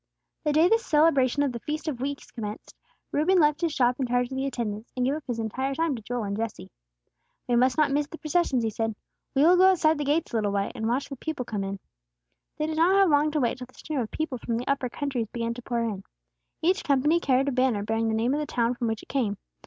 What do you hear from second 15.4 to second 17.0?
to pour in; each